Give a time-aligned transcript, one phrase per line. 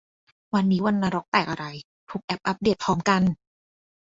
[0.53, 1.65] วันนี้วันนรกแตกอะไร
[2.09, 3.21] ทุกแอปอัปเดตพร้อมกัน!